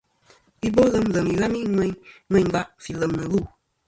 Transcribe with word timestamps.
Ibolem 0.67 1.05
ilem 1.11 1.27
ìghami 1.31 1.59
ŋweyn 2.29 2.45
ngva 2.49 2.61
fi 2.83 2.91
lem 2.99 3.11
nɨ 3.17 3.23
lu'. 3.31 3.47